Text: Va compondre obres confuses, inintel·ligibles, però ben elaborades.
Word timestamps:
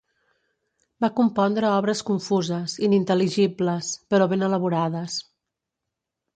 Va 1.05 1.09
compondre 1.19 1.69
obres 1.73 2.01
confuses, 2.07 2.75
inintel·ligibles, 2.89 3.93
però 4.15 4.31
ben 4.35 4.51
elaborades. 4.51 5.23